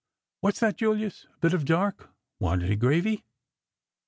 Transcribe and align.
What's 0.39 0.59
that, 0.61 0.77
Julius? 0.77 1.27
A 1.35 1.39
bit 1.41 1.53
of 1.53 1.63
dark? 1.63 2.09
Want 2.39 2.63
any 2.63 2.75
gravy?" 2.75 3.23